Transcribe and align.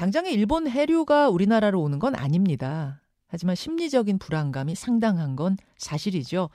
당장의 0.00 0.32
일본 0.32 0.66
해류가 0.66 1.28
우리나라로 1.28 1.78
오는 1.78 1.98
건 1.98 2.14
아닙니다. 2.14 3.02
하지만 3.28 3.54
심리적인 3.54 4.18
불안감이 4.18 4.74
상당한 4.74 5.36
건 5.36 5.58
사실이죠. 5.76 6.48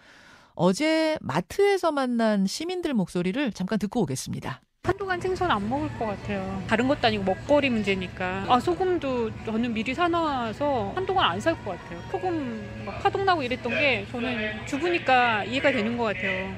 어제 0.55 1.15
마트에서 1.21 1.91
만난 1.91 2.47
시민들 2.47 2.95
목소리를 2.95 3.51
잠깐 3.51 3.77
듣고 3.77 4.01
오겠습니다. 4.01 4.61
한동안 4.85 5.19
생선 5.19 5.49
안 5.49 5.67
먹을 5.69 5.89
것 5.97 6.05
같아요. 6.05 6.61
다른 6.67 6.87
것도 6.87 7.07
아니고 7.07 7.23
먹거리 7.23 7.69
문제니까. 7.69 8.45
아, 8.47 8.59
소금도 8.59 9.31
저는 9.45 9.73
미리 9.73 9.93
사놔서 9.93 10.91
한동안 10.95 11.31
안 11.31 11.39
살 11.39 11.55
것 11.63 11.71
같아요. 11.71 11.99
소금 12.11 12.83
막 12.85 12.99
파동 13.01 13.25
나고 13.25 13.41
이랬던 13.43 13.71
게 13.71 14.05
저는 14.11 14.65
주부니까 14.67 15.43
이해가 15.45 15.71
되는 15.71 15.97
것 15.97 16.03
같아요. 16.05 16.53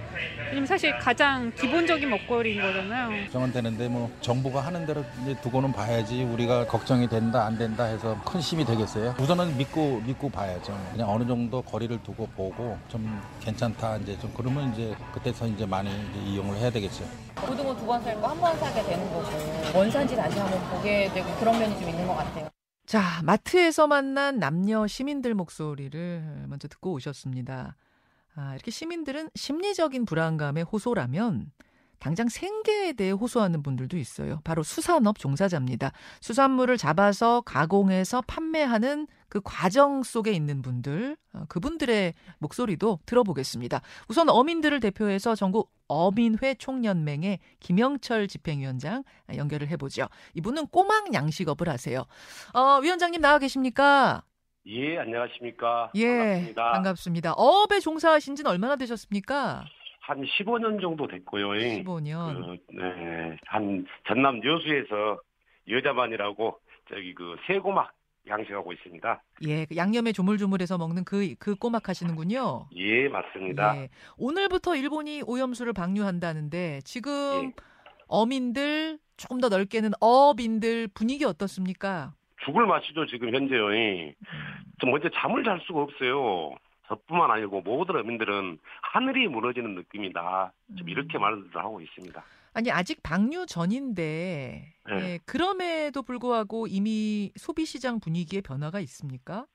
왜냐면 0.47 0.65
사실 0.65 0.97
가장 0.99 1.51
기본적인 1.55 2.09
먹거리인 2.09 2.61
거잖아요. 2.61 3.23
걱정은 3.23 3.51
되는데 3.51 3.87
뭐 3.89 4.09
정부가 4.21 4.61
하는 4.61 4.85
대로 4.85 5.03
이제 5.23 5.35
두고는 5.41 5.71
봐야지 5.73 6.23
우리가 6.23 6.67
걱정이 6.67 7.07
된다 7.09 7.45
안 7.45 7.57
된다 7.57 7.83
해서 7.85 8.17
큰 8.25 8.39
힘이 8.39 8.63
되겠어요. 8.65 9.15
우선은 9.19 9.57
믿고 9.57 10.01
믿고 10.05 10.29
봐야죠. 10.29 10.77
그냥 10.93 11.09
어느 11.09 11.25
정도 11.27 11.61
거리를 11.61 12.01
두고 12.03 12.27
보고 12.35 12.77
좀 12.87 13.21
괜찮다 13.41 13.97
이제 13.97 14.17
좀 14.19 14.31
그러면 14.35 14.73
이제 14.73 14.95
그때서 15.13 15.47
이제 15.47 15.65
많이 15.65 15.89
이제 15.89 16.19
이용을 16.31 16.57
해야 16.57 16.69
되겠죠. 16.69 17.03
고등어 17.45 17.75
두 17.75 17.85
번 17.85 18.01
살 18.03 18.19
거 18.21 18.27
한 18.27 18.39
번 18.39 18.57
사게 18.59 18.83
되는 18.83 19.03
거고 19.11 19.77
원산지 19.77 20.15
다시 20.15 20.37
한번 20.39 20.59
보게 20.69 21.11
되고 21.13 21.27
그런 21.39 21.57
면이 21.59 21.79
좀 21.79 21.89
있는 21.89 22.07
것 22.07 22.15
같아요. 22.15 22.49
자, 22.85 23.21
마트에서 23.23 23.87
만난 23.87 24.39
남녀 24.39 24.87
시민들 24.87 25.33
목소리를 25.35 26.45
먼저 26.47 26.67
듣고 26.67 26.93
오셨습니다. 26.93 27.75
아, 28.35 28.53
이렇게 28.53 28.71
시민들은 28.71 29.29
심리적인 29.35 30.05
불안감에 30.05 30.61
호소라면 30.61 31.51
당장 31.99 32.29
생계에 32.29 32.93
대해 32.93 33.11
호소하는 33.11 33.63
분들도 33.63 33.97
있어요. 33.97 34.41
바로 34.43 34.63
수산업 34.63 35.19
종사자입니다. 35.19 35.91
수산물을 36.21 36.77
잡아서 36.77 37.41
가공해서 37.41 38.21
판매하는 38.27 39.07
그 39.29 39.41
과정 39.43 40.03
속에 40.03 40.31
있는 40.31 40.61
분들, 40.61 41.17
어, 41.33 41.43
그분들의 41.49 42.13
목소리도 42.39 42.99
들어보겠습니다. 43.05 43.81
우선 44.07 44.29
어민들을 44.29 44.79
대표해서 44.79 45.35
전국 45.35 45.71
어민회 45.87 46.55
총연맹의 46.55 47.39
김영철 47.59 48.27
집행위원장 48.27 49.03
연결을 49.35 49.67
해보죠. 49.69 50.07
이분은 50.35 50.67
꼬막 50.67 51.13
양식업을 51.13 51.67
하세요. 51.67 52.05
어, 52.53 52.79
위원장님 52.81 53.19
나와 53.21 53.39
계십니까? 53.39 54.23
예, 54.69 54.97
안녕하십니까. 54.97 55.91
예, 55.95 56.07
반갑습니다. 56.07 56.71
반갑습니다. 56.71 57.33
어업에 57.33 57.79
종사하신 57.79 58.35
지는 58.35 58.51
얼마나 58.51 58.75
되셨습니까? 58.75 59.65
한 60.07 60.23
15년 60.23 60.79
정도 60.79 61.05
됐고요. 61.05 61.49
15년. 61.49 62.57
그, 62.65 62.73
네, 62.73 63.37
한 63.45 63.85
전남 64.07 64.41
여수에서 64.41 65.19
여자만이라고 65.69 66.57
저기 66.89 67.13
그 67.13 67.35
새고막 67.45 67.91
양식하고 68.25 68.71
있습니다. 68.71 69.23
예, 69.47 69.65
그 69.65 69.75
양념에 69.75 70.13
조물조물해서 70.13 70.77
먹는 70.77 71.03
그, 71.03 71.35
그 71.39 71.55
꼬막 71.55 71.89
하시는군요. 71.89 72.69
예, 72.77 73.09
맞습니다. 73.09 73.75
예. 73.75 73.89
오늘부터 74.17 74.77
일본이 74.77 75.23
오염수를 75.25 75.73
방류한다는데 75.73 76.79
지금 76.85 77.11
예. 77.43 77.53
어민들 78.07 78.99
조금 79.17 79.41
더 79.41 79.49
넓게는 79.49 79.91
어업인들 79.99 80.87
분위기 80.93 81.25
어떻습니까? 81.25 82.13
죽을 82.45 82.65
맛이죠, 82.65 83.05
지금 83.07 83.35
현재요. 83.35 83.67
좀 84.79 84.91
먼저 84.91 85.09
잠을 85.09 85.43
잘 85.43 85.59
수가 85.67 85.81
없어요. 85.81 86.55
저뿐만 86.87 87.31
아니고 87.31 87.61
모든 87.61 87.97
어민들은 87.97 88.59
하늘이 88.81 89.27
무너지는 89.27 89.75
느낌이다. 89.75 90.53
좀 90.77 90.87
음. 90.87 90.89
이렇게 90.89 91.17
말을 91.17 91.49
하고 91.53 91.81
있습니다. 91.81 92.23
아니 92.53 92.71
아직 92.71 93.03
방류 93.03 93.45
전인데 93.45 94.73
네. 94.89 94.93
예, 94.93 95.19
그럼에도 95.25 96.01
불구하고 96.01 96.65
이미 96.67 97.31
소비 97.35 97.65
시장 97.65 97.99
분위기에 97.99 98.41
변화가 98.41 98.79
있습니까? 98.79 99.45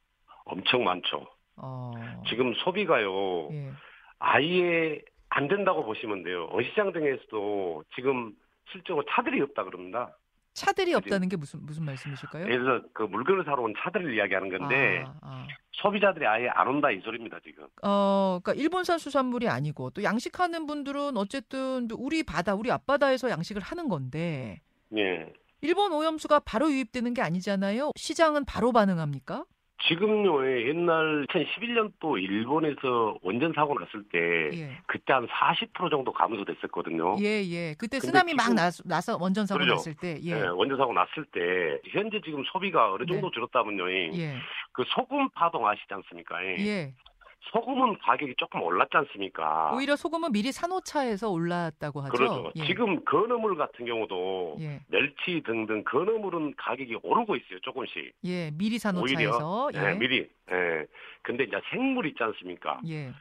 엄청 0.45 0.85
많죠. 0.85 1.27
어, 1.57 1.93
지금 2.29 2.55
소비가요. 2.55 3.49
예. 3.53 3.73
아예 4.19 5.01
안 5.31 5.49
된다고 5.49 5.85
보시면 5.85 6.23
돼요. 6.23 6.49
어시장 6.53 6.93
등에서도 6.93 7.85
지금 7.95 8.33
실적으로 8.71 9.05
차들이 9.11 9.41
없다 9.41 9.65
그럽니다. 9.65 10.17
차들이 10.55 10.95
없다는 10.95 11.29
게 11.29 11.37
무슨 11.37 11.65
무슨 11.65 11.85
말씀이실까요? 11.85 12.45
그래서 12.45 12.85
그 12.93 13.05
물건을 13.05 13.45
사러 13.45 13.63
온 13.63 13.73
차들을 13.79 14.15
이야기하는 14.15 14.51
건데 14.51 15.05
아, 15.07 15.15
아. 15.23 15.47
소비자들이 15.73 16.27
아예 16.27 16.49
안 16.49 16.69
온다 16.69 16.91
이 16.91 17.01
소리입니다 17.01 17.39
지금. 17.45 17.67
어, 17.83 18.39
그러니까 18.43 18.61
일본산 18.63 18.99
수산물이 18.99 19.49
아니고 19.49 19.91
또 19.91 20.03
양식하는 20.03 20.67
분들은 20.67 21.17
어쨌든 21.17 21.89
우리 21.97 22.23
바다, 22.23 22.55
우리 22.55 22.71
앞바다에서 22.71 23.31
양식을 23.31 23.63
하는 23.63 23.89
건데 23.89 24.61
예. 24.97 25.33
일본 25.63 25.93
오염수가 25.93 26.41
바로 26.41 26.71
유입되는 26.71 27.15
게 27.15 27.23
아니잖아요. 27.23 27.93
시장은 27.97 28.45
바로 28.45 28.73
반응합니까? 28.73 29.45
지금요 29.89 30.47
예, 30.47 30.69
옛날 30.69 31.27
2011년도 31.27 32.23
일본에서 32.23 33.19
원전 33.23 33.53
사고 33.53 33.79
났을 33.79 34.03
때 34.05 34.51
예. 34.57 34.79
그때 34.87 35.13
한 35.13 35.27
40% 35.27 35.91
정도 35.91 36.13
감소됐었거든요. 36.13 37.17
예, 37.21 37.43
예. 37.51 37.75
그때 37.79 37.99
쓰나미 37.99 38.35
막 38.35 38.55
나, 38.55 38.71
나서 38.85 39.17
원전 39.21 39.47
사고 39.47 39.59
그러죠. 39.59 39.75
났을 39.75 39.95
때, 39.95 40.19
예. 40.23 40.31
예, 40.31 40.43
원전 40.49 40.79
사고 40.79 40.93
났을 40.93 41.25
때 41.33 41.81
현재 41.91 42.21
지금 42.25 42.45
소비가 42.53 42.93
어느 42.93 43.05
정도 43.07 43.31
줄었다면요. 43.31 43.91
예. 43.91 44.11
예. 44.15 44.37
그 44.73 44.85
소금 44.89 45.31
파동 45.31 45.67
아시지 45.67 45.93
않습니까? 45.93 46.45
예. 46.45 46.95
예. 47.43 47.51
소금은 47.51 47.99
가격이 47.99 48.35
조금 48.37 48.63
올랐지 48.63 48.97
않습니까? 48.97 49.73
오히려 49.75 49.97
소금은 49.97 50.33
미리 50.33 50.53
사놓차에서 50.53 51.31
올랐다고 51.31 52.01
하죠. 52.03 52.13
그렇죠. 52.13 52.53
예. 52.57 52.65
지금 52.65 53.05
건어물 53.05 53.57
같은 53.57 53.85
경우도 53.85 54.57
예. 54.61 54.81
멸치 54.89 55.43
등등 55.45 55.83
건어물은 55.85 56.55
가격이 56.57 56.99
오르고 57.03 57.37
있어요. 57.37 57.61
조금씩. 57.61 58.15
예, 58.25 58.51
미리 58.53 58.77
오히려 58.77 58.79
사놓차에서 58.79 59.71
예, 59.75 59.91
예. 59.91 59.95
미리. 59.95 60.29
예. 60.51 60.87
근데 61.23 61.45
이제 61.45 61.61
생물 61.71 62.07
있지 62.07 62.23
않습니까? 62.23 62.81
예. 62.89 63.13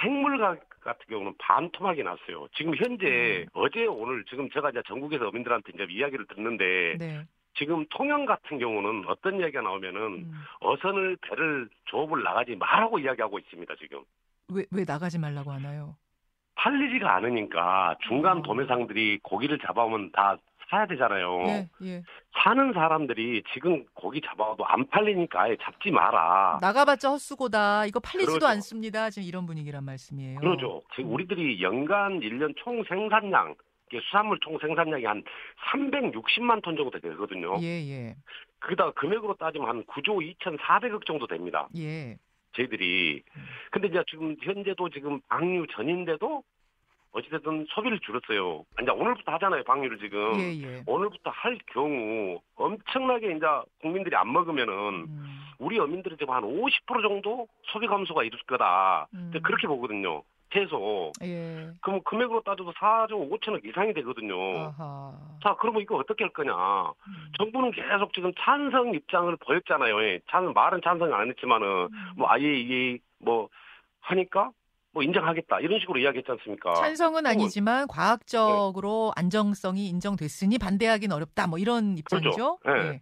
생물 0.00 0.38
가 0.38 0.56
같은 0.80 1.04
경우는 1.10 1.34
반토막이 1.38 2.02
났어요. 2.02 2.48
지금 2.54 2.74
현재 2.74 3.44
음. 3.44 3.46
어제 3.52 3.84
오늘 3.84 4.24
지금 4.30 4.48
제가 4.50 4.70
이제 4.70 4.80
전국에서 4.86 5.28
어민들한테 5.28 5.72
이제 5.74 5.86
이야기를 5.90 6.26
듣는데 6.28 6.96
네. 6.98 7.26
지금 7.60 7.84
통영 7.90 8.24
같은 8.24 8.58
경우는 8.58 9.04
어떤 9.06 9.38
이야기가 9.38 9.60
나오면은 9.60 10.00
음. 10.00 10.32
어선을 10.60 11.18
배를 11.20 11.68
조업을 11.84 12.22
나가지 12.22 12.56
말라고 12.56 12.98
이야기하고 12.98 13.38
있습니다. 13.38 13.74
지금 13.78 14.00
왜, 14.48 14.64
왜 14.70 14.84
나가지 14.84 15.18
말라고 15.18 15.52
하나요? 15.52 15.94
팔리지가 16.54 17.16
않으니까 17.16 17.96
중간 18.08 18.38
어. 18.38 18.42
도매상들이 18.42 19.18
고기를 19.22 19.58
잡아오면 19.58 20.12
다 20.12 20.38
사야 20.70 20.86
되잖아요. 20.86 21.42
예, 21.48 21.68
예. 21.82 22.02
사는 22.42 22.72
사람들이 22.72 23.42
지금 23.52 23.84
고기 23.92 24.20
잡아와도 24.20 24.64
안 24.64 24.86
팔리니까 24.88 25.42
아예 25.42 25.56
잡지 25.60 25.90
마라. 25.90 26.58
나가봤자 26.62 27.10
헛수고다. 27.10 27.86
이거 27.86 27.98
팔리지도 28.00 28.38
그러죠. 28.38 28.46
않습니다. 28.46 29.10
지금 29.10 29.26
이런 29.28 29.46
분위기란 29.46 29.84
말씀이에요. 29.84 30.38
그러죠. 30.40 30.80
지금 30.94 31.12
우리들이 31.12 31.60
연간 31.60 32.20
1년 32.20 32.54
총 32.56 32.82
생산량, 32.84 33.56
수산물 33.98 34.38
총 34.40 34.58
생산량이 34.58 35.04
한 35.04 35.22
360만 35.72 36.62
톤 36.62 36.76
정도 36.76 36.98
되거든요. 37.00 37.56
예, 37.60 37.66
예. 37.66 38.14
그다 38.60 38.90
금액으로 38.92 39.34
따지면 39.34 39.68
한 39.68 39.84
9조 39.84 40.36
2,400억 40.38 41.06
정도 41.06 41.26
됩니다. 41.26 41.68
예. 41.76 42.16
저희들이. 42.52 43.22
근데 43.70 43.88
이제 43.88 44.02
지금 44.10 44.36
현재도 44.40 44.90
지금 44.90 45.20
방류 45.28 45.66
전인데도 45.72 46.42
어찌됐든 47.12 47.66
소비를 47.70 47.98
줄였어요. 48.00 48.64
이제 48.80 48.90
오늘부터 48.90 49.32
하잖아요, 49.32 49.64
방류를 49.64 49.98
지금. 49.98 50.38
예, 50.38 50.52
예. 50.62 50.82
오늘부터 50.86 51.30
할 51.30 51.58
경우 51.72 52.40
엄청나게 52.54 53.32
이제 53.32 53.46
국민들이 53.80 54.14
안 54.14 54.32
먹으면은 54.32 54.74
음, 55.08 55.40
우리 55.58 55.78
어민들이 55.78 56.16
지금 56.16 56.34
한 56.34 56.44
50% 56.44 57.02
정도 57.02 57.48
소비 57.72 57.86
감소가 57.86 58.22
이룰 58.22 58.38
거다. 58.46 59.08
음. 59.14 59.32
그렇게 59.42 59.66
보거든요. 59.66 60.22
최소. 60.52 61.12
예. 61.22 61.70
그럼 61.80 62.00
금액으로 62.04 62.42
따져도 62.42 62.72
4조 62.72 63.30
5천억 63.30 63.64
이상이 63.64 63.94
되거든요. 63.94 64.34
아하. 64.34 65.12
자, 65.42 65.56
그러면 65.60 65.82
이거 65.82 65.96
어떻게 65.96 66.24
할 66.24 66.32
거냐. 66.32 66.52
음. 66.52 67.32
정부는 67.38 67.70
계속 67.72 68.12
지금 68.12 68.32
찬성 68.38 68.94
입장을 68.94 69.34
보였잖아요. 69.36 70.02
예. 70.04 70.20
찬, 70.30 70.52
말은 70.52 70.80
찬성을 70.82 71.14
안 71.14 71.28
했지만은, 71.28 71.66
음. 71.66 71.88
뭐, 72.16 72.26
아예 72.28 72.42
이게 72.42 72.98
뭐, 73.18 73.48
하니까, 74.00 74.50
뭐, 74.92 75.02
인정하겠다. 75.04 75.60
이런 75.60 75.78
식으로 75.78 76.00
이야기했지 76.00 76.30
않습니까? 76.32 76.74
찬성은 76.74 77.26
아니지만 77.26 77.86
과학적으로 77.86 79.12
안정성이 79.14 79.86
인정됐으니 79.88 80.58
반대하기는 80.58 81.14
어렵다. 81.14 81.46
뭐 81.46 81.58
이런 81.58 81.96
입장이죠. 81.96 82.58
그렇죠. 82.58 82.88
예. 82.92 83.00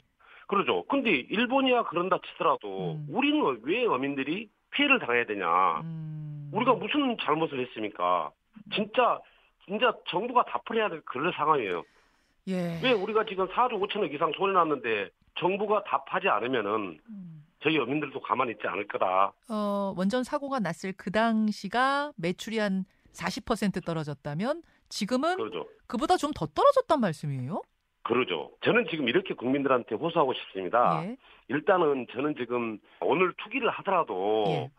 그러죠. 0.49 0.85
근데 0.89 1.11
일본이야 1.11 1.85
그런다 1.85 2.19
치더라도, 2.27 2.93
음. 2.93 3.07
우리는 3.11 3.59
왜 3.63 3.87
어민들이 3.87 4.49
피해를 4.71 4.99
당해야 4.99 5.25
되냐. 5.25 5.81
음. 5.83 6.18
우리가 6.53 6.75
무슨 6.75 7.17
잘못을 7.21 7.61
했습니까? 7.67 8.31
진짜, 8.75 9.21
진짜 9.67 9.93
정부가 10.09 10.45
답을 10.45 10.81
해야 10.81 10.89
될 10.89 11.01
그런 11.03 11.33
상황이에요. 11.33 11.83
예. 12.49 12.81
왜 12.83 12.93
우리가 12.93 13.25
지금 13.27 13.47
4조 13.49 13.75
5천억 13.81 14.13
이상 14.15 14.33
손해 14.37 14.55
났는데 14.55 15.11
정부가 15.39 15.85
답하지 15.85 16.29
않으면은 16.29 16.99
음. 17.09 17.45
저희 17.63 17.79
어민들도 17.79 18.21
가만히 18.21 18.53
있지 18.53 18.67
않을 18.67 18.87
거다. 18.87 19.33
어, 19.49 19.95
원전 19.97 20.25
사고가 20.25 20.59
났을 20.61 20.93
그 20.97 21.11
당시가 21.11 22.13
매출이 22.17 22.59
한 22.59 22.85
40% 23.13 23.85
떨어졌다면 23.85 24.63
지금은 24.89 25.37
그러죠. 25.37 25.67
그보다 25.87 26.17
좀 26.17 26.33
더 26.35 26.47
떨어졌단 26.47 27.01
말씀이에요? 27.01 27.63
그러죠. 28.03 28.53
저는 28.63 28.87
지금 28.91 29.09
이렇게 29.09 29.35
국민들한테 29.35 29.95
호소하고 29.97 30.33
싶습니다. 30.35 31.03
예. 31.05 31.17
일단은 31.49 32.07
저는 32.13 32.37
지금 32.37 32.79
오늘 33.01 33.35
투기를 33.43 33.69
하더라도 33.71 34.45
예. 34.49 34.71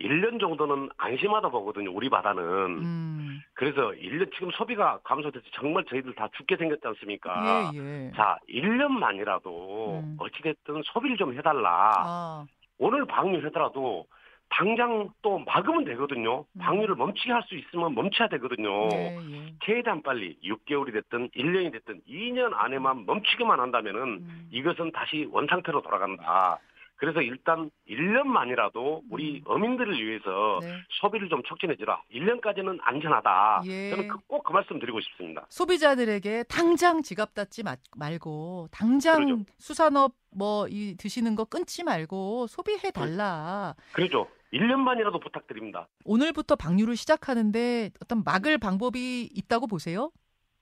1년 0.00 0.40
정도는 0.40 0.88
안심하다 0.96 1.48
보거든요. 1.50 1.92
우리 1.92 2.08
바다는. 2.08 2.42
음. 2.44 3.40
그래서 3.54 3.90
1년 3.92 4.32
지금 4.34 4.50
소비가 4.52 4.98
감소돼서 5.04 5.44
정말 5.52 5.84
저희들 5.84 6.14
다 6.14 6.28
죽게 6.36 6.56
생겼지 6.56 6.86
않습니까? 6.88 7.70
예, 7.74 7.78
예. 7.78 8.12
자, 8.16 8.36
1년만이라도 8.48 10.00
음. 10.02 10.16
어찌됐든 10.18 10.82
소비를 10.84 11.16
좀 11.16 11.34
해달라. 11.36 11.92
아, 11.96 12.46
오늘 12.78 13.04
방류하더라도 13.06 14.06
당장 14.48 15.08
또 15.22 15.38
막으면 15.38 15.84
되거든요. 15.84 16.40
음. 16.52 16.58
방류를 16.60 16.94
멈추게 16.96 17.32
할 17.32 17.42
수 17.44 17.54
있으면 17.54 17.94
멈춰야 17.94 18.28
되거든요. 18.28 18.88
예, 18.92 19.16
예. 19.16 19.54
최대한 19.64 20.02
빨리 20.02 20.36
6개월이 20.44 20.92
됐든 20.92 21.30
1년이 21.30 21.72
됐든 21.72 22.02
2년 22.08 22.52
안에만 22.54 23.06
멈추기만 23.06 23.60
한다면은 23.60 24.00
음. 24.02 24.48
이것은 24.50 24.92
다시 24.92 25.26
원상태로 25.30 25.80
돌아간다. 25.82 26.58
그래서 26.96 27.20
일단 27.20 27.70
1년만이라도 27.88 29.02
우리 29.10 29.42
어민들을 29.44 29.92
위해서 30.04 30.58
네. 30.62 30.68
소비를 31.00 31.28
좀 31.28 31.42
촉진해주라. 31.42 32.02
1년까지는 32.14 32.78
안전하다. 32.80 33.62
예. 33.66 33.90
저는 33.90 34.08
꼭 34.28 34.42
그 34.44 34.52
말씀 34.52 34.78
드리고 34.78 35.00
싶습니다. 35.00 35.46
소비자들에게 35.48 36.44
당장 36.48 37.02
지갑 37.02 37.34
닫지 37.34 37.62
마- 37.64 37.76
말고 37.96 38.68
당장 38.70 39.24
그러죠. 39.24 39.44
수산업 39.58 40.12
뭐 40.30 40.66
이 40.70 40.96
드시는 40.96 41.34
거 41.34 41.44
끊지 41.44 41.82
말고 41.84 42.46
소비해 42.46 42.90
달라. 42.92 43.74
그렇죠. 43.92 44.28
1년만이라도 44.52 45.20
부탁드립니다. 45.22 45.88
오늘부터 46.04 46.56
방류를 46.56 46.96
시작하는데 46.96 47.90
어떤 48.02 48.22
막을 48.24 48.58
방법이 48.58 49.28
있다고 49.34 49.66
보세요? 49.66 50.10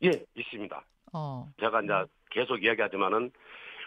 예, 0.04 0.10
있습니다. 0.34 0.82
어. 1.12 1.48
제가 1.60 1.82
이제 1.82 1.92
계속 2.30 2.62
이야기하지만은 2.62 3.30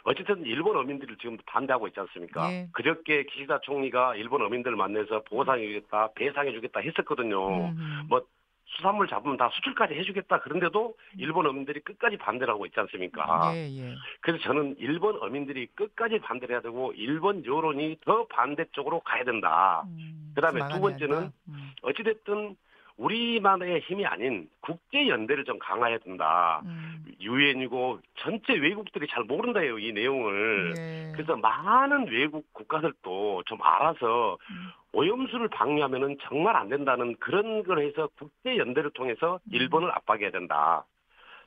어쨌든 0.03 0.45
일본 0.45 0.75
어민들을 0.77 1.17
지금 1.17 1.38
반대하고 1.45 1.88
있지 1.88 2.00
않습니까? 2.01 2.51
예. 2.51 2.67
그저께 2.73 3.23
기시다 3.23 3.59
총리가 3.61 4.15
일본 4.15 4.41
어민들을 4.41 4.75
만나서 4.75 5.23
보상해주겠다, 5.23 6.13
배상해주겠다 6.15 6.81
했었거든요. 6.81 7.69
음. 7.69 8.03
뭐 8.09 8.21
수산물 8.65 9.07
잡으면 9.07 9.38
다 9.38 9.50
수출까지 9.53 9.94
해주겠다. 9.94 10.39
그런데도 10.41 10.95
일본 11.17 11.45
어민들이 11.45 11.79
끝까지 11.81 12.17
반대를 12.17 12.53
하고 12.53 12.65
있지 12.65 12.79
않습니까? 12.79 13.51
예, 13.55 13.69
예. 13.77 13.95
그래서 14.21 14.44
저는 14.44 14.75
일본 14.79 15.21
어민들이 15.21 15.67
끝까지 15.67 16.19
반대를 16.19 16.56
해야 16.56 16.61
되고 16.61 16.91
일본 16.94 17.45
여론이 17.45 17.97
더 18.03 18.25
반대쪽으로 18.27 19.01
가야 19.01 19.23
된다. 19.23 19.83
음, 19.85 20.31
그다음에 20.35 20.61
두 20.73 20.81
번째는. 20.81 21.31
음. 21.47 21.71
어찌됐든 21.83 22.56
우리만의 22.98 23.81
힘이 23.81 24.06
아닌 24.06 24.50
국제 24.62 25.07
연대를 25.07 25.45
좀 25.45 25.57
강화해야 25.60 25.98
된다. 26.00 26.62
음. 26.66 27.04
유엔이고 27.19 28.00
전체 28.18 28.54
외국들이 28.54 29.07
잘 29.07 29.24
모른다요 29.24 29.80
이 29.80 29.92
내용을. 29.92 30.74
예. 30.78 31.12
그래서 31.13 31.36
많은 31.36 32.07
외국 32.07 32.51
국가들도 32.54 33.44
좀 33.45 33.57
알아서 33.62 34.38
음. 34.50 34.72
오염수를 34.94 35.48
방류하면은 35.50 36.18
정말 36.24 36.56
안 36.56 36.69
된다는 36.69 37.16
그런 37.19 37.63
걸 37.63 37.80
해서 37.80 38.10
국제 38.18 38.57
연대를 38.57 38.92
통해서 38.92 39.40
음. 39.45 39.54
일본을 39.54 39.92
압박해야 39.92 40.31
된다. 40.31 40.86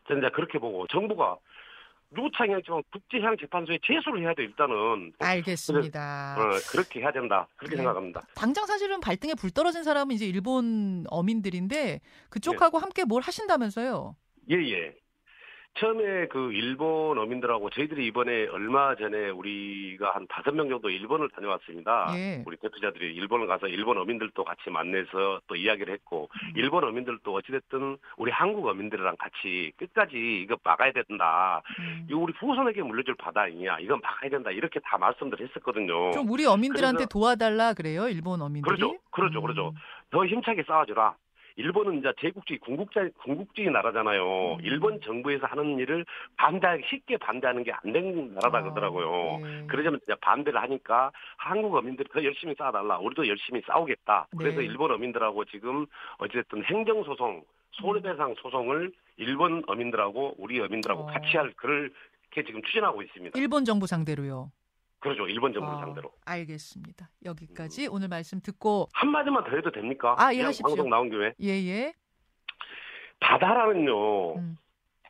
저는 0.09 0.23
이제 0.23 0.31
그렇게 0.31 0.59
보고 0.59 0.87
정부가 0.89 1.37
누구창이지만 2.17 2.83
국제해양재판소에 2.93 3.79
제소를 3.85 4.23
해야 4.23 4.35
돼 4.35 4.45
일단은 4.45 5.13
알겠습니다. 5.19 6.37
어, 6.39 6.59
그렇게 6.71 7.01
해야 7.01 7.13
된다 7.13 7.47
그렇게 7.57 7.77
네. 7.77 7.83
생각합니다. 7.83 8.27
당장 8.35 8.67
사실은 8.67 9.01
발등에 9.01 9.35
불 9.35 9.51
떨어진 9.51 9.85
사람은 9.85 10.15
이제 10.15 10.27
일본 10.27 11.05
어민들인데 11.09 11.77
네. 11.77 12.01
그쪽하고 12.31 12.79
함께 12.79 13.05
뭘 13.05 13.23
하신다면서요? 13.23 14.17
예예. 14.51 14.95
처음에 15.79 16.27
그 16.29 16.53
일본 16.53 17.19
어민들하고 17.19 17.71
저희들이 17.71 18.07
이번에 18.07 18.47
얼마 18.49 18.95
전에 18.97 19.29
우리가 19.29 20.11
한 20.15 20.27
다섯 20.29 20.53
명 20.53 20.69
정도 20.69 20.89
일본을 20.89 21.29
다녀왔습니다. 21.31 22.13
예. 22.17 22.43
우리 22.47 22.57
대표자들이 22.57 23.15
일본을 23.15 23.47
가서 23.47 23.69
일본 23.69 23.99
어민들도 23.99 24.45
같이 24.45 24.71
만나서 24.71 25.41
또 25.47 25.57
이야기를 25.57 25.93
했고 25.93 26.29
음. 26.33 26.53
일본 26.57 26.85
어민들도 26.85 27.33
어찌됐든 27.33 27.99
우리 28.17 28.31
한국 28.31 28.67
어민들이랑 28.67 29.17
같이 29.19 29.73
끝까지 29.77 30.43
이거 30.43 30.57
막아야 30.65 30.93
된다. 30.93 31.63
음. 31.79 32.07
이거 32.09 32.19
우리 32.19 32.33
후손에게 32.39 32.83
물려줄 32.83 33.15
바다 33.17 33.43
아니냐. 33.43 33.79
이건 33.81 34.01
막아야 34.01 34.31
된다. 34.31 34.51
이렇게 34.51 34.81
다 34.81 34.97
말씀들 34.99 35.41
했었거든요. 35.41 36.13
좀 36.13 36.29
우리 36.31 36.47
어민들한테 36.47 37.07
도와달라 37.11 37.75
그래요, 37.75 38.09
일본 38.09 38.41
어민들이? 38.41 38.63
그러죠. 38.63 38.99
그러죠. 39.11 39.41
음. 39.41 39.43
그러죠. 39.43 39.75
더 40.11 40.25
힘차게 40.25 40.63
싸워주라. 40.67 41.15
일본은 41.57 41.99
이제 41.99 42.13
제국주의, 42.21 42.59
군국자, 42.59 43.09
군국주의 43.23 43.71
나라잖아요. 43.71 44.55
음. 44.55 44.59
일본 44.63 45.01
정부에서 45.01 45.47
하는 45.47 45.79
일을 45.79 46.05
반대, 46.37 46.67
쉽게 46.89 47.17
반대하는 47.17 47.65
게안 47.65 47.81
되는 47.93 48.35
나라다 48.35 48.59
아, 48.59 48.63
그러더라고요. 48.63 49.41
예. 49.41 49.67
그러자면 49.67 49.99
이제 50.03 50.15
반대를 50.21 50.61
하니까 50.61 51.11
한국 51.39 51.75
어민들이 51.75 52.09
더 52.13 52.23
열심히 52.23 52.55
싸워달라. 52.57 52.99
우리도 52.99 53.27
열심히 53.27 53.63
싸우겠다. 53.67 54.29
그래서 54.37 54.61
네. 54.61 54.67
일본 54.67 54.91
어민들하고 54.93 55.47
지금 55.47 55.87
어쨌든 56.19 56.63
행정 56.65 57.03
소송, 57.05 57.43
손해배상 57.73 58.35
소송을 58.43 58.93
일본 59.17 59.63
어민들하고 59.67 60.35
우리 60.39 60.61
어민들하고 60.61 61.03
어. 61.03 61.07
같이 61.07 61.37
할 61.39 61.53
그렇게 61.57 62.45
지금 62.47 62.63
추진하고 62.63 63.01
있습니다. 63.03 63.39
일본 63.39 63.65
정부 63.65 63.87
상대로요. 63.87 64.51
그러죠. 65.07 65.29
일본 65.29 65.53
정부 65.53 65.71
아, 65.71 65.79
상대로. 65.81 66.11
알겠습니다. 66.25 67.09
여기까지 67.25 67.89
오늘 67.89 68.09
말씀 68.09 68.41
듣고 68.41 68.89
한 68.93 69.11
마디만 69.11 69.45
더 69.45 69.51
해도 69.57 69.71
됩니까? 69.71 70.15
아, 70.19 70.35
예, 70.35 70.43
하십시오. 70.43 70.69
방송 70.69 70.91
나온 70.91 71.11
김에. 71.11 71.33
예 71.41 71.49
예. 71.51 71.93
바다라는요, 73.21 74.37
음. 74.37 74.57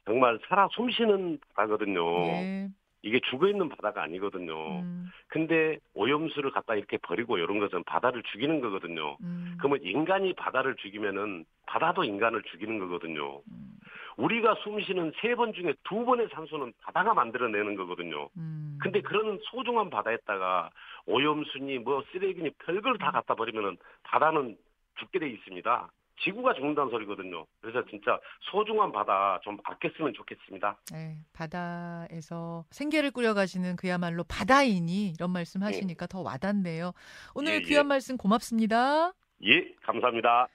정말 0.04 0.38
살아 0.48 0.69
숨쉬는 0.72 1.38
바다거든요. 1.54 2.26
예. 2.28 2.69
이게 3.06 3.20
죽어 3.31 3.47
있는 3.47 3.69
바다가 3.69 4.03
아니거든요. 4.03 4.81
음, 4.81 5.06
근데 5.29 5.79
오염수를 5.94 6.50
갖다 6.50 6.75
이렇게 6.75 6.97
버리고 6.99 7.38
이런 7.38 7.61
것은 7.61 7.85
바다를 7.85 8.23
죽이는 8.25 8.61
거거든요. 8.61 9.17
음, 9.20 9.55
그러면 9.58 9.79
인간이 9.82 10.32
바다를 10.32 10.75
죽이면은 10.75 11.44
바다도 11.67 12.03
인간을 12.03 12.43
죽이는 12.43 12.81
거거든요. 12.81 13.37
음, 13.49 13.79
우리가 14.17 14.56
숨쉬는 14.64 15.12
세 15.20 15.37
번 15.37 15.53
중에 15.53 15.75
두 15.85 16.05
번의 16.05 16.29
산소는 16.32 16.73
바다가 16.82 17.14
만들어내는 17.14 17.76
거거든요. 17.76 18.29
음. 18.38 18.76
근데 18.82 19.00
그런 19.03 19.38
소중한 19.44 19.88
바다에다가 19.88 20.70
오염수니 21.06 21.79
뭐 21.79 22.02
쓰레기니 22.11 22.50
별걸 22.64 22.99
다 22.99 23.12
갖다 23.12 23.35
버리면은 23.37 23.76
바다는 24.02 24.56
죽게 24.99 25.20
돼 25.20 25.29
있습니다. 25.29 25.91
지구가 26.22 26.54
죽는다는 26.54 26.90
소리거든요. 26.90 27.46
그래서 27.60 27.84
진짜 27.88 28.18
소중한 28.50 28.92
바다 28.92 29.38
좀 29.42 29.58
아꼈으면 29.64 30.14
좋겠습니다. 30.14 30.78
네, 30.92 31.18
바다에서 31.32 32.64
생계를 32.70 33.10
꾸려가시는 33.10 33.76
그야말로 33.76 34.24
바다인이 34.24 35.10
이런 35.10 35.30
말씀 35.30 35.62
하시니까 35.62 36.06
더 36.06 36.20
와닿네요. 36.20 36.92
오늘 37.35 37.56
예, 37.56 37.61
귀한 37.61 37.85
예. 37.85 37.88
말씀 37.88 38.16
고맙습니다. 38.16 39.12
예, 39.44 39.75
감사합니다. 39.82 40.49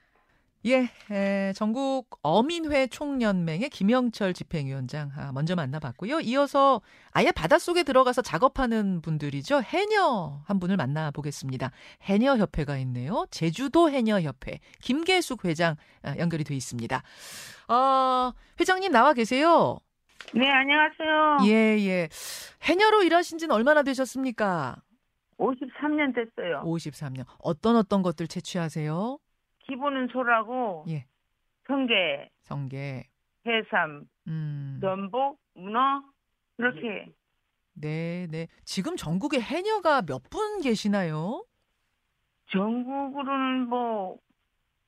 예, 0.64 0.88
에, 1.10 1.52
전국 1.54 2.20
어민회 2.22 2.86
총연맹의 2.86 3.68
김영철 3.70 4.32
집행위원장 4.32 5.10
아, 5.16 5.32
먼저 5.32 5.56
만나봤고요. 5.56 6.20
이어서 6.20 6.80
아예 7.10 7.32
바닷속에 7.32 7.82
들어가서 7.82 8.22
작업하는 8.22 9.00
분들이죠. 9.02 9.62
해녀 9.62 10.40
한 10.44 10.60
분을 10.60 10.76
만나보겠습니다. 10.76 11.72
해녀 12.02 12.36
협회가 12.36 12.76
있네요. 12.78 13.26
제주도 13.30 13.90
해녀 13.90 14.20
협회 14.20 14.60
김계숙 14.80 15.44
회장 15.46 15.74
아, 16.02 16.16
연결이 16.18 16.44
돼 16.44 16.54
있습니다. 16.54 17.02
아, 17.66 18.32
회장님 18.60 18.92
나와 18.92 19.14
계세요. 19.14 19.78
네, 20.32 20.48
안녕하세요. 20.48 21.50
예, 21.50 21.78
예. 21.88 22.08
해녀로 22.62 23.02
일하신 23.02 23.38
지는 23.38 23.52
얼마나 23.52 23.82
되셨습니까? 23.82 24.76
53년 25.38 26.14
됐어요. 26.14 26.62
53년. 26.64 27.24
어떤 27.40 27.74
어떤 27.74 28.02
것들 28.02 28.28
채취하세요? 28.28 29.18
기본은 29.72 30.08
소라고, 30.12 30.84
예. 30.88 31.06
성게, 31.66 32.28
성게. 32.42 33.04
해삼, 33.46 34.04
음. 34.28 34.78
전복, 34.82 35.40
문어, 35.54 36.02
이렇게. 36.58 37.10
네, 37.74 38.26
네. 38.30 38.48
지금 38.64 38.96
전국에 38.96 39.40
해녀가 39.40 40.02
몇 40.02 40.22
분 40.28 40.60
계시나요? 40.60 41.44
전국으로는 42.52 43.68
뭐, 43.68 44.18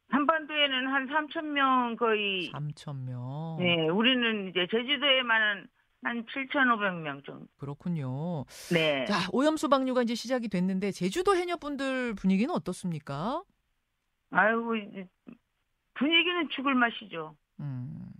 한반도에는 0.09 0.87
한 0.88 1.07
3천 1.09 1.45
명 1.47 1.97
거의. 1.97 2.50
3천 2.53 3.05
명. 3.07 3.57
네, 3.59 3.88
우리는 3.88 4.50
이제 4.50 4.67
제주도에만은 4.71 5.67
한 6.03 6.26
7,500명 6.26 7.25
정도. 7.25 7.47
그렇군요. 7.57 8.45
네. 8.71 9.07
자, 9.07 9.14
오염수 9.33 9.71
방류가 9.71 10.03
이제 10.03 10.14
시작이 10.14 10.49
됐는데 10.49 10.93
제주도 10.93 11.35
해녀분들 11.35 12.14
분위기는 12.14 12.55
어떻습니까? 12.55 13.43
아이고, 14.37 14.75
분위기는 15.95 16.49
죽을 16.50 16.75
맛이죠. 16.75 17.37
음. 17.61 18.11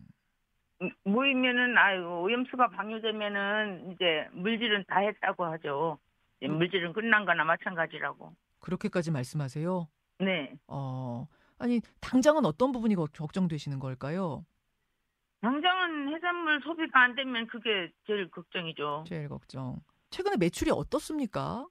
모이면은, 1.05 1.77
아이고, 1.77 2.23
오염수가 2.23 2.69
방류되면은 2.69 3.93
이제 3.93 4.29
물질은 4.33 4.85
다 4.87 5.01
했다고 5.01 5.45
하죠. 5.45 5.99
음. 6.43 6.57
물질은 6.59 6.93
끝난 6.93 7.25
거나 7.25 7.45
마찬가지라고. 7.45 8.35
그렇게까지 8.61 9.11
말씀하세요? 9.11 9.89
네. 10.21 10.55
어. 10.69 11.27
아니, 11.59 11.81
당장은 12.01 12.45
어떤 12.45 12.73
부분이 12.73 12.95
걱- 12.95 13.13
걱정되시는 13.13 13.79
걸까요? 13.79 14.45
당장은 15.41 16.15
해산물 16.15 16.61
소비가 16.63 17.03
안 17.03 17.15
되면 17.15 17.47
그게 17.47 17.91
제일 18.07 18.31
걱정이죠. 18.31 19.05
제일 19.07 19.29
걱정. 19.29 19.77
최근에 20.11 20.37
매출이 20.39 20.71
어떻습니까? 20.71 21.67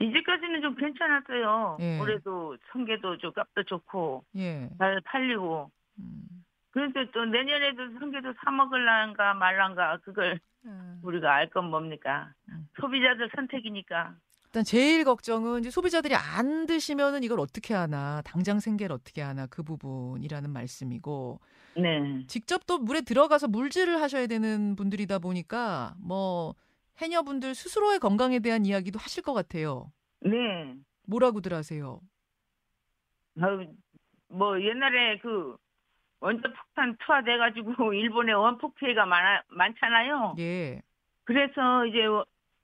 이제까지는 0.00 0.62
좀 0.62 0.74
괜찮았어요. 0.76 1.78
예. 1.80 1.98
올해도 2.00 2.56
성게도 2.72 3.18
좀 3.18 3.32
값도 3.32 3.64
좋고 3.64 4.24
예. 4.36 4.68
잘 4.78 5.00
팔리고. 5.04 5.70
음. 5.98 6.22
그런데 6.70 7.10
또 7.12 7.24
내년에도 7.24 7.98
성게도 7.98 8.34
사 8.44 8.50
먹을란가 8.50 9.34
말란가 9.34 9.98
그걸 10.04 10.38
아. 10.66 10.98
우리가 11.02 11.34
알 11.34 11.50
건 11.50 11.70
뭡니까? 11.70 12.32
음. 12.50 12.68
소비자들 12.80 13.30
선택이니까. 13.34 14.14
일단 14.46 14.64
제일 14.64 15.04
걱정은 15.04 15.60
이제 15.60 15.70
소비자들이 15.70 16.14
안 16.14 16.64
드시면은 16.66 17.22
이걸 17.22 17.38
어떻게 17.38 17.74
하나, 17.74 18.22
당장 18.24 18.60
생계를 18.60 18.94
어떻게 18.94 19.20
하나 19.20 19.46
그 19.46 19.62
부분이라는 19.62 20.50
말씀이고 20.50 21.38
네. 21.76 22.24
직접 22.28 22.66
또 22.66 22.78
물에 22.78 23.02
들어가서 23.02 23.48
물질을 23.48 24.00
하셔야 24.00 24.26
되는 24.26 24.74
분들이다 24.74 25.18
보니까 25.18 25.94
뭐 26.00 26.54
해녀분들 27.00 27.54
스스로의 27.54 27.98
건강에 27.98 28.40
대한 28.40 28.64
이야기도 28.66 28.98
하실 28.98 29.22
것 29.22 29.32
같아요. 29.32 29.90
네. 30.20 30.74
뭐라고들 31.06 31.54
하세요? 31.54 32.00
아유, 33.40 33.66
뭐 34.28 34.60
옛날에 34.60 35.18
그 35.18 35.56
원전 36.20 36.52
폭탄 36.52 36.96
투하돼 36.98 37.38
가지고 37.38 37.92
일본에 37.94 38.32
원폭 38.32 38.74
피해가 38.74 39.06
많아, 39.06 39.42
많잖아요. 39.48 40.34
예. 40.38 40.82
그래서 41.24 41.86
이제 41.86 41.98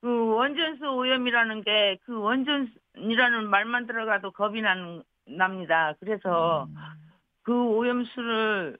그 0.00 0.34
원전수 0.34 0.84
오염이라는 0.84 1.62
게 1.62 1.98
그 2.04 2.18
원전이라는 2.18 3.48
말만 3.48 3.86
들어가도 3.86 4.32
겁이 4.32 4.60
나는, 4.60 5.02
납니다. 5.26 5.94
그래서 6.00 6.64
음. 6.64 6.74
그 7.42 7.52
오염수를 7.52 8.78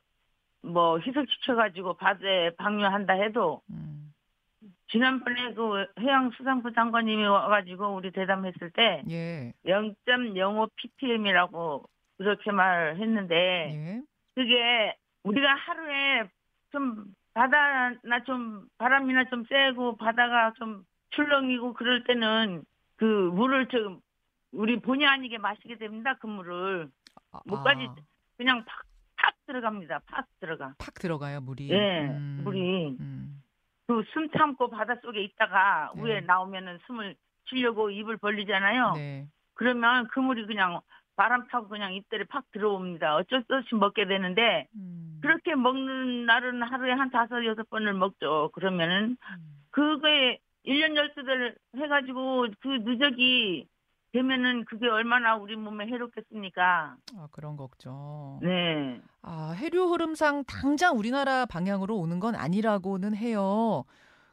뭐 0.63 0.99
희석시켜 0.99 1.55
가지고 1.55 1.95
바다에 1.95 2.51
방류한다 2.57 3.15
해도 3.15 3.63
음. 3.71 3.94
지난번에 4.91 5.55
그 5.55 5.87
해양수산부 5.99 6.73
장관님이 6.73 7.25
와가지고 7.25 7.95
우리 7.95 8.11
대담했을 8.11 8.71
때 8.71 9.03
예. 9.11 9.53
0.05 9.67 10.71
ppm이라고 10.77 11.85
그렇게 12.19 12.53
말했는데 12.53 13.35
예. 13.35 14.03
그게 14.35 14.97
우리가 15.23 15.55
하루에 15.55 16.29
좀 16.71 17.07
바다나 17.33 18.23
좀 18.25 18.67
바람이나 18.79 19.25
좀 19.25 19.45
세고 19.49 19.97
바다가 19.97 20.53
좀 20.57 20.85
출렁이고 21.11 21.75
그럴 21.75 22.05
때는 22.05 22.65
그 22.97 23.05
물을 23.05 23.67
좀 23.69 24.01
우리 24.53 24.79
본의 24.79 25.07
아니게 25.07 25.39
마시게 25.39 25.79
됩니다. 25.79 26.15
그 26.21 26.27
물을 26.27 26.89
아, 27.33 27.41
목까지 27.45 27.87
아, 27.87 27.95
그냥 28.37 28.65
팍, 28.65 28.85
팍 29.17 29.35
들어갑니다. 29.47 30.01
팍 30.07 30.27
들어가. 30.41 30.75
팍 30.79 30.95
들어가요 30.95 31.41
물이. 31.41 31.71
예, 31.71 32.09
음. 32.09 32.41
물이 32.45 32.97
음. 33.01 33.43
그 33.87 34.03
숨 34.13 34.31
참고 34.31 34.69
바닷속에 34.69 35.23
있다가 35.23 35.93
네. 35.97 36.03
위에 36.03 36.21
나오면은 36.21 36.79
숨을 36.87 37.15
쉬려고 37.47 37.91
입을 37.91 38.17
벌리잖아요. 38.17 38.93
네. 38.97 39.27
그러면 39.55 40.09
그 40.09 40.21
물이 40.21 40.47
그냥 40.47 40.81
바람 41.17 41.47
타고 41.49 41.69
그냥 41.69 41.95
입들에 41.95 42.25
팍 42.25 42.51
들어옵니다. 42.53 43.17
어쩔 43.17 43.45
수 43.45 43.55
없이 43.55 43.75
먹게 43.75 44.07
되는데 44.07 44.67
음. 44.75 45.19
그렇게 45.23 45.55
먹는 45.55 46.27
날은 46.27 46.63
하루에 46.63 46.93
한 46.93 47.11
다섯 47.11 47.45
여섯 47.45 47.69
번을 47.71 47.95
먹죠. 47.95 48.51
그러면은 48.53 49.17
음. 49.21 49.65
그거에 49.71 50.39
1년 50.67 50.97
열두들 50.97 51.57
해가지고 51.77 52.49
그 52.61 52.69
누적이 52.69 53.69
되면은 54.19 54.65
그게 54.67 54.87
얼마나 54.87 55.35
우리 55.37 55.57
몸에 55.57 55.87
해롭겠습니까? 55.89 56.97
아 57.17 57.29
그런 57.33 57.57
걱정. 57.57 58.39
네. 58.43 59.01
아, 59.23 59.51
해류 59.59 59.91
흐름상 59.93 60.45
당장 60.45 60.97
우리나라 60.97 61.47
방향으로 61.47 61.99
오는 61.99 62.21
건 62.21 62.37
아니라고는 62.37 63.17
해요. 63.17 63.85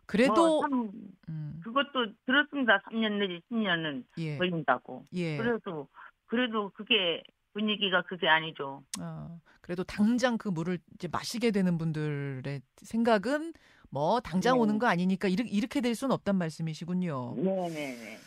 그래도 0.05 0.35
뭐 0.35 0.61
참 0.61 0.91
음, 1.29 1.59
그것도 1.63 2.13
들었습니다. 2.27 2.79
3년 2.91 3.17
내지 3.19 3.41
10년은 3.51 4.03
예. 4.19 4.37
걸린다고. 4.37 5.05
예. 5.13 5.37
그래도 5.37 5.87
그래도 6.27 6.69
그게 6.75 7.23
분위기가 7.53 8.03
그게 8.03 8.27
아니죠. 8.27 8.83
아, 8.99 9.29
그래도 9.61 9.83
당장 9.83 10.37
그 10.37 10.47
물을 10.47 10.77
이제 10.93 11.07
마시게 11.11 11.49
되는 11.51 11.77
분들의 11.79 12.61
생각은 12.77 13.53
뭐 13.89 14.19
당장 14.19 14.55
네. 14.57 14.61
오는 14.61 14.77
거 14.79 14.87
아니니까 14.87 15.27
이렇게, 15.27 15.49
이렇게 15.49 15.81
될 15.81 15.95
수는 15.95 16.13
없단 16.13 16.35
말씀이시군요. 16.37 17.33
네 17.37 17.43
네 17.69 17.95
네. 17.95 18.17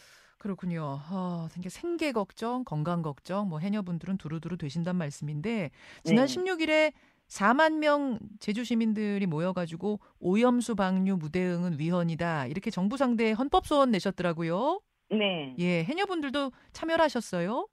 그렇군요. 0.45 1.01
아, 1.09 1.49
생계, 1.53 1.71
생계 1.71 2.13
걱정, 2.13 2.65
건강 2.65 3.01
걱정, 3.01 3.49
뭐 3.49 3.61
해녀분들은 3.61 4.19
두루두루 4.19 4.59
되신단 4.59 4.95
말씀인데 4.95 5.71
지난 6.03 6.27
네. 6.27 6.35
16일에 6.35 6.93
4만 7.29 7.79
명 7.79 8.19
제주 8.41 8.63
시민들이 8.63 9.25
모여가지고 9.25 10.01
오염수 10.21 10.75
방류 10.75 11.17
무대응은 11.17 11.79
위헌이다 11.79 12.49
이렇게 12.49 12.71
정부 12.71 12.99
상대에 12.99 13.33
헌법 13.33 13.67
소원 13.67 13.91
내셨더라고요. 13.93 14.83
네. 15.09 15.55
예, 15.59 15.83
해녀분들도 15.85 16.53
참여를 16.75 17.03
하셨어요. 17.03 17.67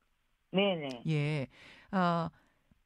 네네. 0.53 1.03
예, 1.09 1.47
아 1.91 2.29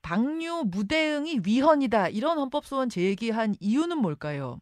방류 0.02 0.64
무대응이 0.66 1.42
위헌이다 1.46 2.10
이런 2.10 2.40
헌법 2.40 2.66
소원 2.66 2.90
제기한 2.90 3.54
이유는 3.60 4.00
뭘까요? 4.00 4.60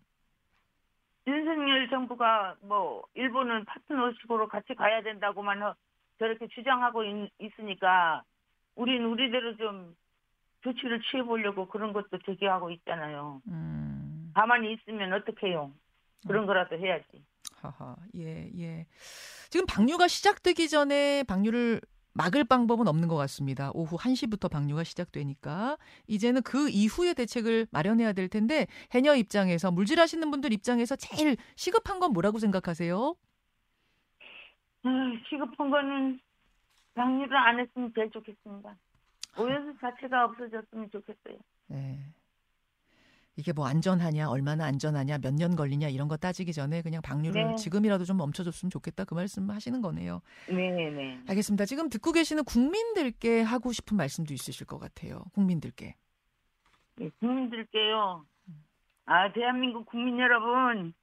윤석열 1.25 1.89
정부가 1.89 2.56
뭐 2.62 3.03
일본은 3.13 3.65
파트너십으로 3.65 4.48
같이 4.48 4.74
가야 4.75 5.01
된다고만 5.01 5.62
하- 5.62 5.75
저렇게 6.20 6.48
주장하고 6.48 7.03
있, 7.03 7.30
있으니까 7.39 8.24
우린 8.75 9.03
우리대로 9.06 9.56
좀 9.58 9.96
조치를 10.63 11.01
취해 11.10 11.24
보려고 11.24 11.68
그런 11.68 11.94
것도 11.94 12.20
제기하고 12.25 12.72
있잖아요. 12.72 13.42
음, 13.48 14.32
가만히 14.34 14.74
있으면 14.74 15.12
어떡해요? 15.13 15.72
그런 16.27 16.46
거라도 16.46 16.77
해야지. 16.77 17.24
하하, 17.62 17.96
예, 18.15 18.50
예. 18.58 18.86
지금 19.50 19.65
방류가 19.65 20.08
시작되기 20.08 20.70
전에 20.70 21.24
방류를 21.24 21.82
막을 22.13 22.43
방법은 22.43 22.88
없는 22.88 23.08
것 23.08 23.15
같습니다. 23.15 23.72
오후 23.74 23.98
1시부터 23.98 24.50
방류가 24.50 24.84
시작되니까 24.84 25.77
이제는 26.08 26.41
그 26.43 26.70
이후의 26.70 27.15
대책을 27.15 27.67
마련해야 27.72 28.13
될 28.13 28.29
텐데 28.29 28.67
해녀 28.91 29.15
입장에서 29.15 29.72
물질하시는 29.72 30.29
분들 30.32 30.53
입장에서 30.53 30.96
제일 30.96 31.38
시급한 31.55 32.00
건 32.00 32.13
뭐라고 32.13 32.39
생각하세요? 32.39 33.15
아, 34.84 34.89
시급한 35.29 35.70
거는 35.70 36.20
방류를 36.93 37.36
안 37.36 37.60
했으면 37.60 37.91
제일 37.96 38.12
좋겠습니다. 38.12 38.75
오염수 39.38 39.79
자체가 39.79 40.25
없어졌으면 40.25 40.89
좋겠어요. 40.91 41.38
네. 41.67 41.98
이게 43.35 43.51
뭐 43.51 43.65
안전하냐, 43.67 44.29
얼마나 44.29 44.65
안전하냐, 44.65 45.17
몇 45.17 45.33
년 45.33 45.55
걸리냐 45.55 45.87
이런 45.89 46.07
거 46.07 46.17
따지기 46.17 46.53
전에 46.53 46.81
그냥 46.83 47.01
방류를 47.01 47.47
네. 47.47 47.55
지금이라도 47.55 48.05
좀 48.05 48.17
멈춰줬으면 48.17 48.69
좋겠다 48.69 49.05
그 49.05 49.15
말씀 49.15 49.49
하시는 49.49 49.81
거네요. 49.81 50.21
네 50.49 50.91
네. 50.91 51.19
알겠습니다. 51.27 51.65
지금 51.65 51.89
듣고 51.89 52.11
계시는 52.11 52.43
국민들께 52.43 53.41
하고 53.41 53.71
싶은 53.73 53.97
말씀도 53.97 54.33
있으실 54.33 54.67
것 54.67 54.77
같아요. 54.77 55.23
국민들께. 55.33 55.95
네, 56.97 57.09
국민들께요. 57.19 58.23
아, 59.05 59.31
대한민국 59.33 59.85
국민 59.87 60.19
여러분, 60.19 60.93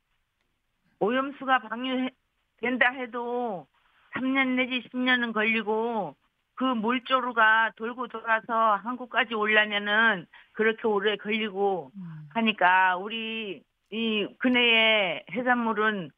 오염수가 1.00 1.62
방류된다 1.68 2.90
해도 3.00 3.66
3년 4.14 4.54
내지 4.54 4.88
10년은 4.88 5.32
걸리고 5.34 6.14
그 6.60 6.64
물조루가 6.64 7.72
돌고 7.76 8.08
돌아서 8.08 8.74
한국까지 8.84 9.32
오려면은 9.32 10.26
그렇게 10.52 10.86
오래 10.86 11.16
걸리고 11.16 11.90
하니까 12.34 12.98
우리 12.98 13.64
이 13.90 14.26
근해의 14.38 15.24
해산물은 15.32 16.10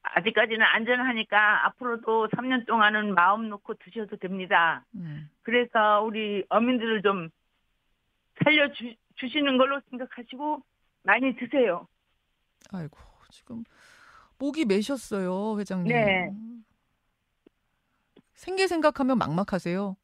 아직까지는 0.00 0.64
안전하니까 0.64 1.66
앞으로도 1.66 2.28
3년 2.28 2.66
동안은 2.66 3.12
마음 3.12 3.50
놓고 3.50 3.74
드셔도 3.74 4.16
됩니다. 4.16 4.82
음. 4.94 5.28
그래서 5.42 6.00
우리 6.00 6.42
어민들을 6.48 7.02
좀 7.02 7.28
살려주 8.42 8.94
주시는 9.16 9.58
걸로 9.58 9.78
생각하시고 9.90 10.62
많이 11.02 11.36
드세요. 11.36 11.86
아이고 12.72 12.96
지금 13.28 13.62
목이 14.38 14.64
메셨어요 14.64 15.58
회장님. 15.58 15.94
네. 15.94 16.30
생계 18.42 18.66
생각하면 18.66 19.18
막막하세요. 19.18 19.96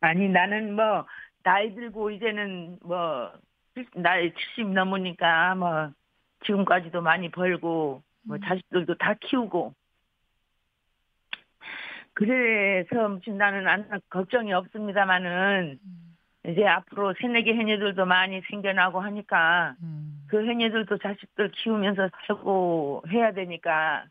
아니 0.00 0.28
나는 0.28 0.76
뭐 0.76 1.06
나이 1.42 1.74
들고 1.74 2.10
이제는 2.10 2.78
뭐 2.82 3.32
나이 3.94 4.30
70 4.34 4.68
넘으니까 4.74 5.54
뭐 5.54 5.90
지금까지도 6.44 7.00
많이 7.00 7.30
벌고 7.30 8.02
뭐 8.22 8.36
음. 8.36 8.40
자식들도 8.44 8.96
다 8.98 9.14
키우고 9.14 9.72
그래서 12.12 13.08
무슨 13.08 13.38
나는 13.38 13.66
안 13.66 13.88
걱정이 14.10 14.52
없습니다마는 14.52 15.78
음. 15.82 16.16
이제 16.46 16.66
앞으로 16.66 17.14
새내기 17.22 17.54
해녀들도 17.54 18.04
많이 18.04 18.42
생겨나고 18.50 19.00
하니까 19.00 19.76
음. 19.82 20.26
그 20.28 20.46
해녀들도 20.46 20.98
자식들 20.98 21.52
키우면서 21.52 22.10
살고 22.26 23.04
해야 23.10 23.32
되니까 23.32 24.04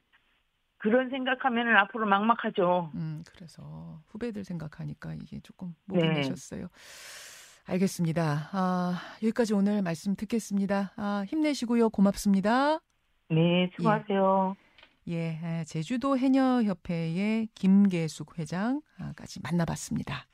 그런 0.78 1.10
생각하면은 1.10 1.76
앞으로 1.78 2.06
막막하죠. 2.06 2.92
음, 2.96 3.24
그래서 3.34 4.02
후배들 4.10 4.44
생각하니까 4.44 5.14
이게 5.16 5.40
조금 5.42 5.74
목이 5.86 6.02
네. 6.02 6.14
메셨어요. 6.16 6.68
알겠습니다. 7.66 8.50
아, 8.54 9.00
여기까지 9.22 9.54
오늘 9.54 9.82
말씀 9.82 10.16
듣겠습니다. 10.16 10.94
아, 10.96 11.26
힘내시고요. 11.28 11.90
고맙습니다. 11.90 12.80
네, 13.30 13.70
수고하세요. 13.76 14.56
예, 15.10 15.40
아, 15.44 15.64
제주도 15.66 16.18
해녀협회의 16.18 17.48
김계숙 17.56 18.38
회장까지 18.40 19.42
만나봤습니다. 19.42 20.28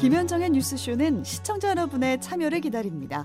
김현정의 0.00 0.50
뉴스쇼는 0.50 1.24
시청자 1.24 1.68
여러분의 1.70 2.20
참여를 2.20 2.60
기다립니다. 2.60 3.24